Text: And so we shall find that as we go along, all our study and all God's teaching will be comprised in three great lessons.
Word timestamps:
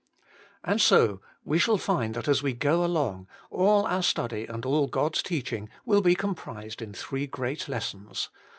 And 0.63 0.81
so 0.81 1.21
we 1.45 1.59
shall 1.59 1.77
find 1.77 2.15
that 2.15 2.27
as 2.27 2.41
we 2.41 2.53
go 2.53 2.83
along, 2.83 3.27
all 3.51 3.85
our 3.85 4.01
study 4.01 4.47
and 4.47 4.65
all 4.65 4.87
God's 4.87 5.21
teaching 5.21 5.69
will 5.85 6.01
be 6.01 6.15
comprised 6.15 6.81
in 6.81 6.91
three 6.91 7.27
great 7.27 7.69
lessons. 7.69 8.31